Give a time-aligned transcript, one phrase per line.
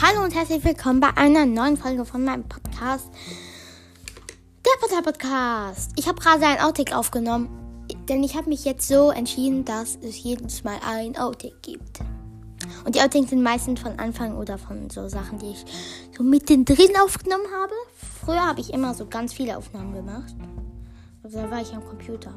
[0.00, 3.08] Hallo und herzlich willkommen bei einer neuen Folge von meinem Podcast.
[4.64, 5.90] Der Portal Podcast.
[5.96, 7.48] Ich habe gerade ein Outtake aufgenommen,
[8.08, 11.98] denn ich habe mich jetzt so entschieden, dass es jedes Mal ein Outtake gibt.
[12.84, 15.64] Und die Outtakes sind meistens von Anfang oder von so Sachen, die ich
[16.16, 17.74] so mittendrin aufgenommen habe.
[18.24, 20.32] Früher habe ich immer so ganz viele Aufnahmen gemacht.
[21.24, 22.32] Also da war ich am Computer.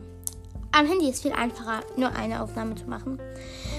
[0.72, 3.20] Am Handy ist viel einfacher, nur eine Aufnahme zu machen.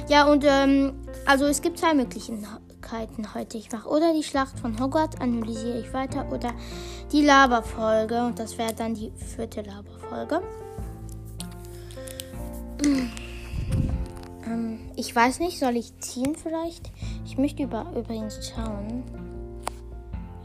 [0.09, 0.93] Ja, und ähm,
[1.27, 1.95] also es gibt zwei
[2.93, 3.59] Möglichkeiten heute.
[3.59, 6.53] Ich mache oder die Schlacht von Hogwarts, analysiere ich weiter, oder
[7.11, 8.27] die Laberfolge.
[8.27, 10.43] Und das wäre dann die vierte Laberfolge.
[14.45, 16.91] Ähm, ich weiß nicht, soll ich ziehen vielleicht?
[17.25, 19.05] Ich möchte über, übrigens schauen,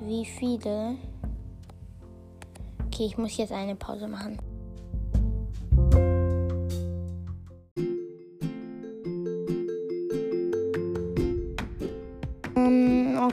[0.01, 0.97] wie viele.
[2.85, 4.37] Okay, ich muss jetzt eine Pause machen.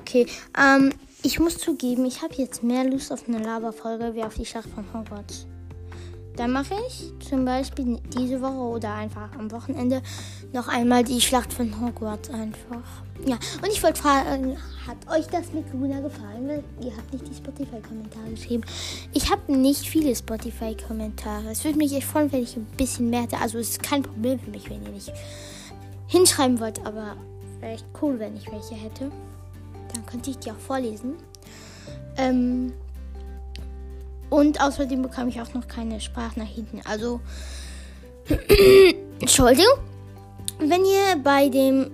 [0.04, 0.26] Okay,
[0.58, 0.92] ähm,
[1.22, 4.68] ich muss zugeben, ich habe jetzt mehr Lust auf eine Laberfolge wie auf die Schlacht
[4.68, 5.46] von Hogwarts.
[6.36, 10.02] Dann mache ich zum Beispiel diese Woche oder einfach am Wochenende
[10.52, 12.82] noch einmal die Schlacht von Hogwarts einfach.
[13.24, 16.62] Ja, und ich wollte fragen, hat euch das mit Luna gefallen?
[16.82, 18.64] Ihr habt nicht die Spotify-Kommentare geschrieben.
[19.14, 21.50] Ich habe nicht viele Spotify-Kommentare.
[21.50, 23.38] Es würde mich echt freuen, wenn ich ein bisschen mehr hätte.
[23.38, 25.12] Also es ist kein Problem für mich, wenn ihr nicht
[26.08, 27.16] hinschreiben wollt, aber
[27.60, 29.10] wäre echt cool, wenn ich welche hätte.
[29.94, 31.14] Dann könnte ich die auch vorlesen.
[32.16, 32.72] Ähm,
[34.30, 36.82] und außerdem bekam ich auch noch keine Sprachnachrichten.
[36.84, 37.20] Also,
[39.20, 39.78] Entschuldigung.
[40.58, 41.90] Wenn ihr bei dem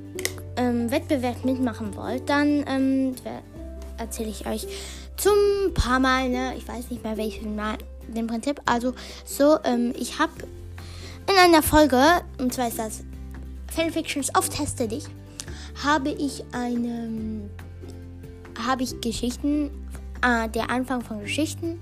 [0.57, 3.15] ähm, Wettbewerb mitmachen wollt, dann ähm,
[3.97, 4.67] erzähle ich euch
[5.17, 5.35] zum
[5.75, 7.77] paar Mal, ne, ich weiß nicht mehr welchen Mal,
[8.09, 8.61] dem Prinzip.
[8.67, 10.33] Also, so, ähm, ich habe
[11.29, 12.03] in einer Folge,
[12.39, 13.03] und zwar ist das
[13.71, 15.05] Fanfictions auf Teste dich,
[15.85, 17.49] habe ich eine,
[18.67, 19.71] habe ich Geschichten,
[20.23, 21.81] äh, der Anfang von Geschichten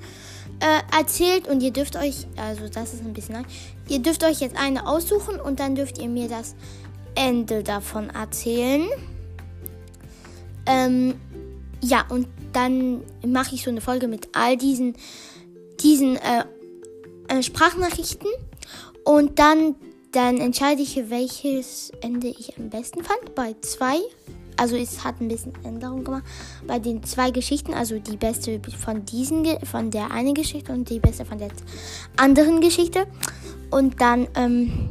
[0.61, 3.47] äh, erzählt und ihr dürft euch, also das ist ein bisschen lang,
[3.89, 6.55] ihr dürft euch jetzt eine aussuchen und dann dürft ihr mir das
[7.15, 8.87] Ende davon erzählen.
[10.67, 11.15] Ähm,
[11.81, 14.97] ja, und dann mache ich so eine Folge mit all diesen,
[15.81, 16.45] diesen äh,
[17.29, 18.29] äh, Sprachnachrichten
[19.05, 19.77] und dann,
[20.13, 23.35] dann entscheide ich, welches Ende ich am besten fand.
[23.35, 23.99] Bei zwei
[24.59, 26.25] also es hat ein bisschen Änderung gemacht
[26.67, 30.99] bei den zwei Geschichten, also die beste von diesen von der einen Geschichte und die
[30.99, 31.49] beste von der
[32.17, 33.07] anderen Geschichte.
[33.71, 34.89] Und dann ähm,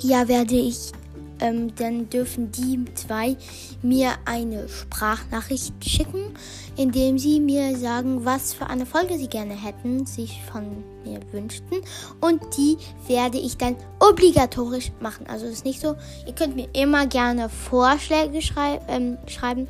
[0.00, 0.92] ja werde ich
[1.40, 3.36] ähm, dann dürfen die zwei
[3.82, 6.34] mir eine Sprachnachricht schicken,
[6.76, 11.78] indem sie mir sagen, was für eine Folge sie gerne hätten, sich von mir wünschten.
[12.20, 15.26] Und die werde ich dann obligatorisch machen.
[15.26, 15.96] Also es ist nicht so,
[16.26, 19.68] ihr könnt mir immer gerne Vorschläge schrei ähm, schreiben,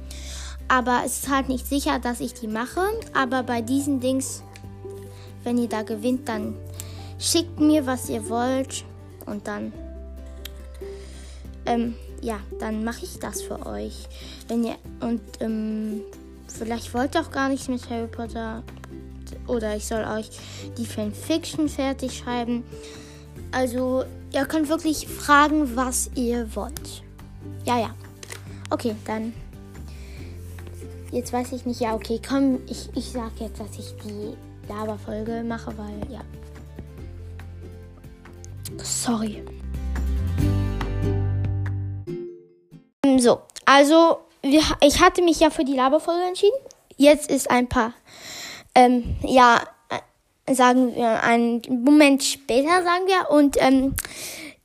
[0.68, 2.80] aber es ist halt nicht sicher, dass ich die mache.
[3.12, 4.42] Aber bei diesen Dings,
[5.42, 6.54] wenn ihr da gewinnt, dann
[7.18, 8.84] schickt mir, was ihr wollt
[9.26, 9.72] und dann
[11.70, 14.08] ähm, ja, dann mache ich das für euch.
[14.48, 16.02] Wenn ihr und ähm,
[16.48, 18.62] vielleicht wollt ihr auch gar nichts mit Harry Potter
[19.46, 20.30] oder ich soll euch
[20.76, 22.64] die Fanfiction fertig schreiben.
[23.52, 27.02] Also ihr könnt wirklich fragen, was ihr wollt.
[27.64, 27.94] Ja, ja.
[28.70, 29.32] Okay, dann.
[31.10, 31.80] Jetzt weiß ich nicht.
[31.80, 34.36] Ja, okay, komm, ich, ich sag jetzt, dass ich die
[34.68, 36.20] Laberfolge mache, weil ja.
[38.82, 39.42] Sorry.
[43.20, 46.56] So, also wir, ich hatte mich ja für die Laberfolge entschieden.
[46.96, 47.92] Jetzt ist ein paar,
[48.74, 49.62] ähm, ja,
[50.46, 53.30] äh, sagen wir einen Moment später, sagen wir.
[53.30, 53.94] Und, ähm,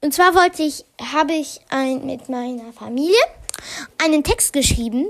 [0.02, 3.16] und zwar wollte ich, habe ich ein, mit meiner Familie
[4.02, 5.08] einen Text geschrieben,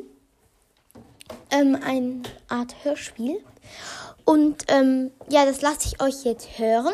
[1.51, 3.43] ähm, eine Art Hörspiel.
[4.23, 6.93] Und ähm, ja, das lasse ich euch jetzt hören.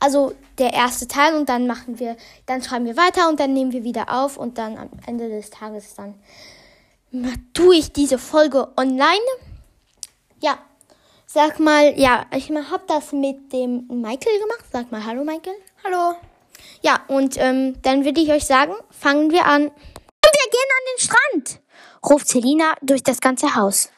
[0.00, 2.16] Also der erste Teil und dann machen wir,
[2.46, 5.50] dann schreiben wir weiter und dann nehmen wir wieder auf und dann am Ende des
[5.50, 6.14] Tages dann
[7.52, 9.24] tue ich diese Folge online.
[10.40, 10.58] Ja,
[11.26, 14.64] sag mal, ja, ich habe das mit dem Michael gemacht.
[14.72, 15.56] Sag mal, hallo Michael.
[15.84, 16.16] Hallo.
[16.82, 19.62] Ja, und ähm, dann würde ich euch sagen, fangen wir an.
[19.64, 21.60] Und wir gehen an den Strand,
[22.04, 23.90] ruft Selina durch das ganze Haus.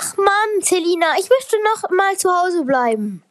[0.00, 3.22] Ach Mann, Selina, ich möchte noch mal zu Hause bleiben.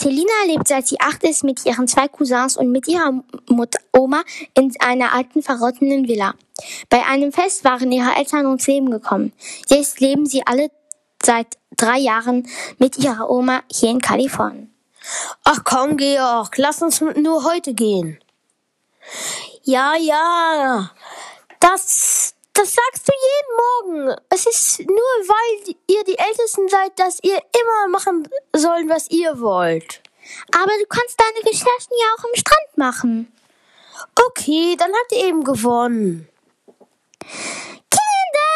[0.00, 4.22] Selina lebt seit sie acht ist mit ihren zwei Cousins und mit ihrer Mutter Oma
[4.54, 6.34] in einer alten verrottenden Villa.
[6.88, 9.32] Bei einem Fest waren ihre Eltern ums Leben gekommen.
[9.66, 10.70] Jetzt leben sie alle
[11.20, 12.46] seit drei Jahren
[12.78, 14.72] mit ihrer Oma hier in Kalifornien.
[15.42, 18.20] Ach komm, Georg, lass uns nur heute gehen.
[19.64, 20.92] Ja, ja,
[21.58, 23.54] das, Das sagst du jeden
[24.02, 24.20] Morgen.
[24.30, 29.38] Es ist nur, weil ihr die Ältesten seid, dass ihr immer machen sollt, was ihr
[29.38, 30.02] wollt.
[30.52, 33.32] Aber du kannst deine Recherchen ja auch am Strand machen.
[34.26, 36.28] Okay, dann habt ihr eben gewonnen.
[37.20, 38.48] Kinder!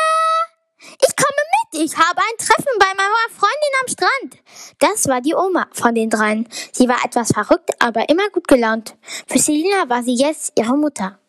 [1.01, 1.85] Ich komme mit.
[1.85, 4.43] Ich habe ein Treffen bei meiner Freundin am Strand.
[4.81, 6.49] Das war die Oma von den dreien.
[6.73, 8.97] Sie war etwas verrückt, aber immer gut gelaunt.
[9.29, 11.21] Für Selina war sie jetzt ihre Mutter.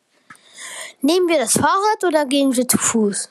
[1.06, 3.30] Nehmen wir das Fahrrad oder gehen wir zu Fuß?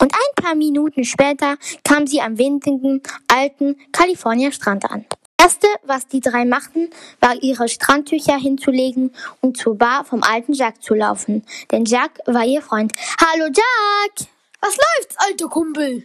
[0.00, 5.04] Und ein paar Minuten später kam sie am windigen, alten Kalifornier Strand an.
[5.36, 10.52] Das erste, was die drei machten, war ihre Strandtücher hinzulegen und zur Bar vom alten
[10.52, 11.44] Jack zu laufen.
[11.72, 12.92] Denn Jack war ihr Freund.
[13.20, 14.28] Hallo Jack!
[14.60, 16.04] Was läuft, alter Kumpel?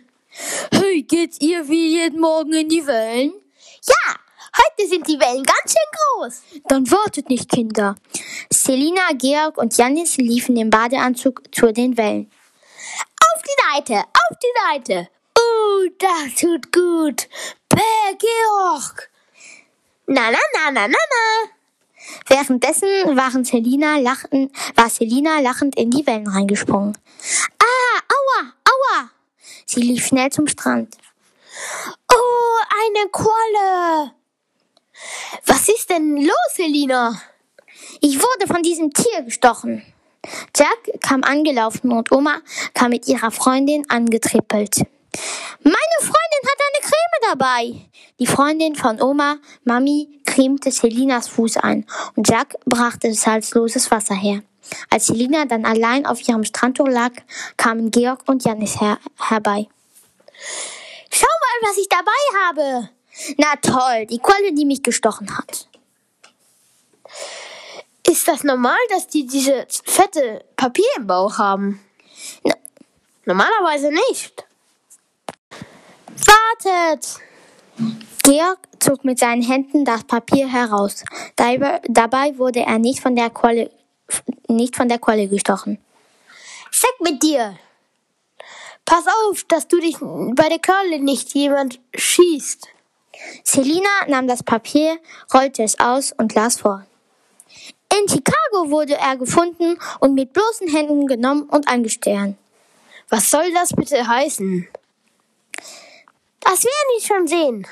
[0.71, 3.33] Hey, geht ihr wie jeden Morgen in die Wellen?
[3.86, 4.16] Ja,
[4.57, 6.61] heute sind die Wellen ganz schön groß.
[6.67, 7.95] Dann wartet nicht, Kinder.
[8.50, 12.31] Selina, Georg und Janis liefen im Badeanzug zu den Wellen.
[13.21, 15.09] Auf die Seite, auf die Seite.
[15.38, 17.27] Oh, das tut gut.
[17.69, 19.09] Bäh, Georg.
[20.07, 21.49] Na, na, na, na, na, na.
[22.27, 26.97] Währenddessen waren Selina lachen, war Selina lachend in die Wellen reingesprungen.
[27.59, 29.09] Ah, aua, aua!
[29.65, 30.97] Sie lief schnell zum Strand.
[32.13, 33.82] Oh, eine Qualle.
[35.65, 37.21] Was ist denn los, Selina?
[38.01, 39.81] Ich wurde von diesem Tier gestochen.
[40.54, 42.42] Jack kam angelaufen und Oma
[42.74, 44.80] kam mit ihrer Freundin angetrippelt.
[45.63, 47.89] Meine Freundin hat eine Creme dabei.
[48.19, 51.86] Die Freundin von Oma, Mami, cremte Selinas Fuß ein
[52.18, 54.44] und Jack brachte salzloses Wasser her.
[54.89, 57.13] Als Selina dann allein auf ihrem Strandtuch lag,
[57.56, 59.69] kamen Georg und Janis her herbei.
[61.09, 62.12] Schau mal, was ich dabei
[62.48, 62.89] habe.
[63.38, 65.68] Na toll, die Qualle, die mich gestochen hat.
[68.07, 71.80] Ist das normal, dass die diese fette Papier im Bauch haben?
[72.44, 72.54] Na,
[73.25, 74.45] Normalerweise nicht.
[76.25, 77.19] Wartet!
[78.24, 81.04] Georg zog mit seinen Händen das Papier heraus.
[81.36, 83.71] Dabei, wurde er nicht von der Qualle,
[84.48, 85.80] nicht von der Qualle gestochen.
[86.71, 87.57] Weg mit dir.
[88.86, 92.68] Pass auf, dass du dich bei der Qualle nicht jemand schießt.
[93.44, 94.98] Selina nahm das Papier,
[95.33, 96.86] rollte es aus und las vor.
[97.94, 102.38] In Chicago wurde er gefunden und mit bloßen Händen genommen und angestochen.
[103.10, 104.68] Was soll das bitte heißen?
[106.39, 107.68] Das werden wir schon sehen.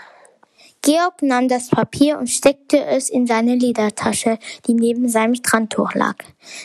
[0.83, 6.15] Georg nahm das Papier und steckte es in seine Ledertasche, die neben seinem Strandtuch lag.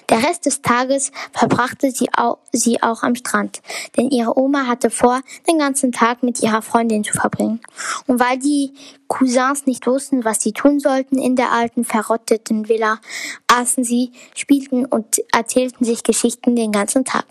[0.09, 3.61] Der Rest des Tages verbrachte sie auch, sie auch am Strand,
[3.95, 7.61] denn ihre Oma hatte vor, den ganzen Tag mit ihrer Freundin zu verbringen.
[8.07, 8.73] Und weil die
[9.07, 13.01] Cousins nicht wussten, was sie tun sollten in der alten, verrotteten Villa,
[13.49, 17.27] aßen sie, spielten und erzählten sich Geschichten den ganzen Tag.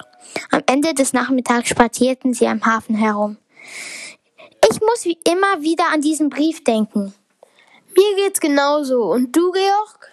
[0.51, 3.37] Am Ende des Nachmittags spazierten sie am Hafen herum.
[4.75, 7.13] Ich muss wie immer wieder an diesen Brief denken.
[7.95, 9.03] Mir geht's genauso.
[9.03, 10.11] Und du, Georg?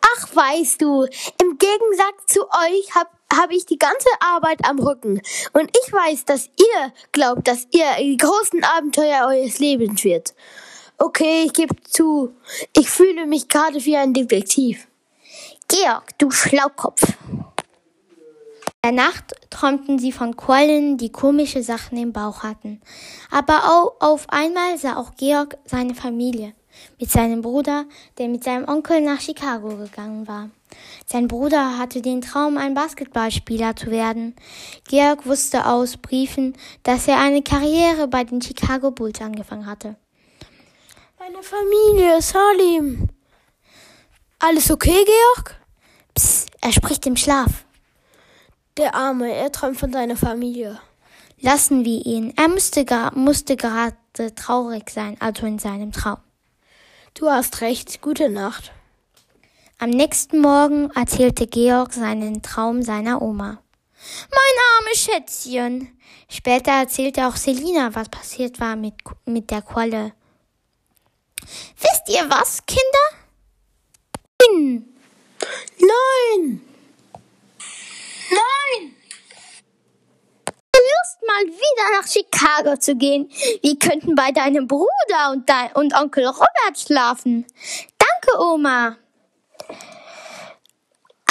[0.00, 1.04] Ach, weißt du,
[1.42, 5.20] im Gegensatz zu euch hab, hab ich die ganze Arbeit am Rücken.
[5.52, 10.32] Und ich weiß, dass ihr glaubt, dass ihr die großen Abenteuer eures Lebens wird.
[10.96, 12.34] Okay, ich gebe zu,
[12.74, 14.88] ich fühle mich gerade wie ein Detektiv.
[15.68, 17.02] Georg, du Schlaukopf.
[18.82, 22.80] In der Nacht träumten sie von Quallen, die komische Sachen im Bauch hatten.
[23.30, 26.54] Aber auf einmal sah auch Georg seine Familie
[26.98, 27.84] mit seinem Bruder,
[28.16, 30.48] der mit seinem Onkel nach Chicago gegangen war.
[31.04, 34.34] Sein Bruder hatte den Traum, ein Basketballspieler zu werden.
[34.88, 39.96] Georg wusste aus Briefen, dass er eine Karriere bei den Chicago Bulls angefangen hatte.
[41.18, 43.08] Meine Familie, Salim.
[44.38, 45.60] Alles okay, Georg?
[46.14, 47.66] Psst, er spricht im Schlaf.
[48.76, 50.80] Der Arme, er träumt von seiner Familie.
[51.40, 52.32] Lassen wir ihn.
[52.36, 52.84] Er musste,
[53.14, 53.96] musste gerade
[54.36, 56.18] traurig sein, also in seinem Traum.
[57.14, 58.00] Du hast recht.
[58.02, 58.72] Gute Nacht.
[59.78, 63.62] Am nächsten Morgen erzählte Georg seinen Traum seiner Oma.
[64.30, 65.98] Mein armes Schätzchen.
[66.28, 70.12] Später erzählte auch Selina, was passiert war mit, mit der Qualle.
[71.78, 73.20] Wisst ihr was, Kinder?
[74.42, 74.94] Nein!
[75.78, 76.69] Nein!
[78.30, 78.96] Nein!
[80.80, 83.30] Lust, mal wieder nach Chicago zu gehen.
[83.62, 87.46] Wir könnten bei deinem Bruder und, dein, und Onkel Robert schlafen.
[87.98, 88.96] Danke, Oma.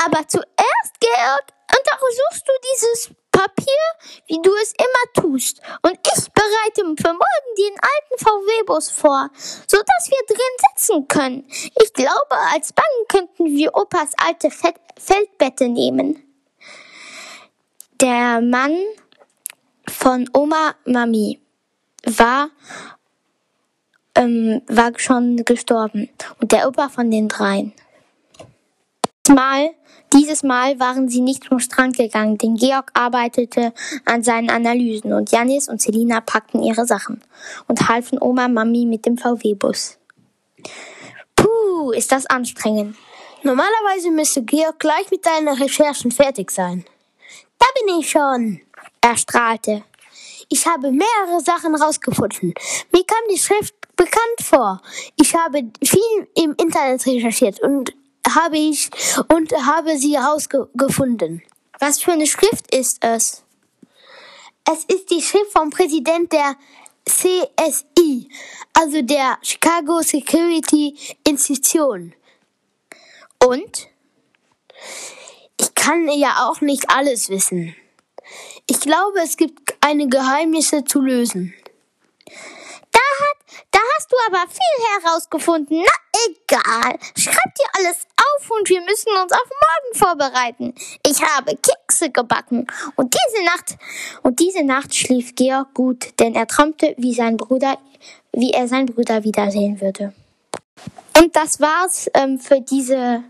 [0.06, 1.46] Aber zuerst, Georg,
[1.78, 5.62] untersuchst du dieses Papier, wie du es immer tust.
[5.82, 11.48] Und ich bereite für morgen den alten VW-Bus vor, so dass wir drin sitzen können.
[11.82, 16.29] Ich glaube, als Bank könnten wir Opas alte Feldbette nehmen.
[18.02, 18.78] Der Mann
[19.86, 21.42] von Oma Mami
[22.06, 22.50] war,
[24.16, 26.08] ähm, war schon gestorben.
[26.40, 27.74] Und der Opa von den dreien.
[29.28, 29.72] Mal,
[30.14, 33.74] dieses Mal waren sie nicht zum Strand gegangen, denn Georg arbeitete
[34.06, 37.22] an seinen Analysen und Janis und Selina packten ihre Sachen
[37.68, 40.00] und halfen Oma Mami mit dem VW-Bus.
[41.36, 42.96] Puh, ist das anstrengend.
[43.44, 46.86] Normalerweise müsste Georg gleich mit deinen Recherchen fertig sein.
[47.76, 48.62] Bin ich schon.
[49.02, 49.84] Er strahlte.
[50.50, 52.54] Ich habe mehrere Sachen rausgefunden.
[52.92, 54.82] Mir kam die Schrift bekannt vor.
[55.16, 57.94] Ich habe viel im Internet recherchiert und
[58.36, 58.90] habe ich
[59.28, 61.44] und habe sie herausgefunden.
[61.80, 63.44] Was für eine Schrift ist es?
[64.72, 66.56] Es ist die Schrift vom Präsident der
[67.06, 68.30] CSI,
[68.74, 72.14] also der Chicago Security Institution.
[73.44, 73.88] Und?
[75.60, 77.76] Ich kann ja auch nicht alles wissen.
[78.68, 81.54] Ich glaube, es gibt eine Geheimnisse zu lösen.
[82.92, 83.38] Da hat,
[83.72, 85.84] da hast du aber viel herausgefunden.
[85.84, 85.92] Na
[86.28, 86.98] egal.
[87.18, 90.76] Schreib dir alles auf und wir müssen uns auf morgen vorbereiten.
[91.06, 93.78] Ich habe Kekse gebacken und diese Nacht
[94.24, 97.78] und diese Nacht schlief Georg gut, denn er träumte, wie sein Bruder,
[98.32, 100.14] wie er seinen Bruder wiedersehen würde.
[101.18, 103.24] Und das war's ähm, für diese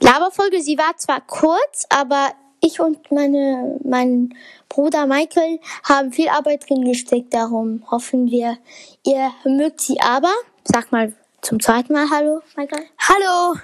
[0.00, 0.62] Laberfolge.
[0.62, 4.34] Sie war zwar kurz, aber ich und meine, mein
[4.68, 7.34] Bruder Michael haben viel Arbeit drin gesteckt.
[7.34, 8.58] Darum hoffen wir,
[9.04, 10.32] ihr mögt sie aber.
[10.64, 12.86] Sag mal zum zweiten Mal Hallo, Michael.
[12.98, 13.58] Hallo!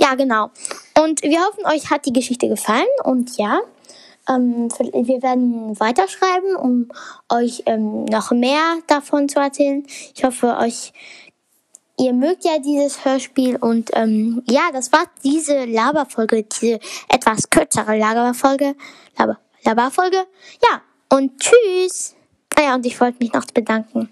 [0.00, 0.50] Ja, genau.
[0.98, 2.86] Und wir hoffen, euch hat die Geschichte gefallen.
[3.04, 3.60] Und ja,
[4.28, 6.88] ähm, wir werden weiterschreiben, um
[7.28, 9.84] euch ähm, noch mehr davon zu erzählen.
[10.14, 10.92] Ich hoffe, euch
[12.02, 17.96] ihr mögt ja dieses Hörspiel und ähm, ja, das war diese Laberfolge, diese etwas kürzere
[17.96, 18.74] Laberfolge,
[19.16, 20.26] Laber, Laberfolge.
[20.68, 22.16] Ja, und tschüss.
[22.56, 24.10] Naja, und ich wollte mich noch bedanken,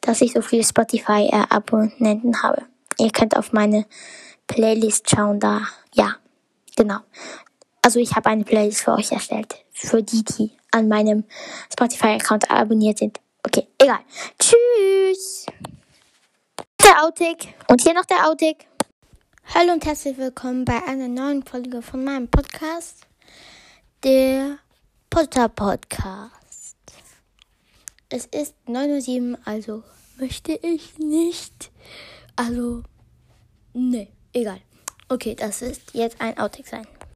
[0.00, 2.62] dass ich so viele Spotify-Abonnenten habe.
[2.98, 3.86] Ihr könnt auf meine
[4.46, 5.62] Playlist schauen, da,
[5.94, 6.16] ja,
[6.76, 6.98] genau.
[7.82, 11.24] Also ich habe eine Playlist für euch erstellt, für die, die an meinem
[11.72, 13.18] Spotify-Account abonniert sind.
[13.44, 13.98] Okay, egal.
[14.38, 15.46] Tschüss
[16.82, 17.54] der Outtake.
[17.68, 18.66] Und hier noch der Outtake.
[19.54, 23.06] Hallo und herzlich willkommen bei einer neuen Folge von meinem Podcast,
[24.02, 24.58] der
[25.08, 26.76] Potter Podcast.
[28.08, 29.82] Es ist 9.07 Uhr, also
[30.18, 31.70] möchte ich nicht.
[32.36, 32.82] Also,
[33.72, 34.60] nee, egal.
[35.08, 36.86] Okay, das ist jetzt ein Outtake sein.